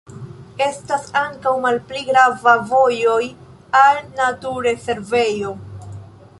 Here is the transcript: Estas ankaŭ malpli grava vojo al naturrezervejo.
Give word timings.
Estas 0.67 1.03
ankaŭ 1.19 1.51
malpli 1.65 2.01
grava 2.07 2.55
vojo 2.71 3.13
al 3.83 4.01
naturrezervejo. 4.23 5.57